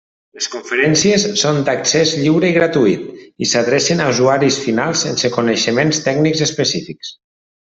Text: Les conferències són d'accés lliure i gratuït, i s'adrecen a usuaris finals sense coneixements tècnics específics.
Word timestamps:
Les 0.37 0.45
conferències 0.51 1.25
són 1.41 1.59
d'accés 1.67 2.13
lliure 2.21 2.49
i 2.49 2.55
gratuït, 2.57 3.03
i 3.45 3.49
s'adrecen 3.53 4.01
a 4.01 4.09
usuaris 4.15 4.59
finals 4.65 5.05
sense 5.07 5.33
coneixements 5.37 6.03
tècnics 6.09 6.45
específics. 6.49 7.15